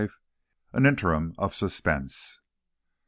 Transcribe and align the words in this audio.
AN 0.73 0.87
INTERIM 0.87 1.35
OF 1.37 1.53
SUSPENSE. 1.53 2.39